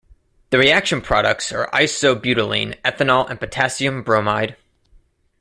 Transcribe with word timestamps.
The 0.49 0.57
reaction 0.57 1.01
products 1.01 1.51
are 1.51 1.69
isobutylene, 1.71 2.75
ethanol 2.81 3.29
and 3.29 3.39
potassium 3.39 4.01
bromide. 4.01 4.55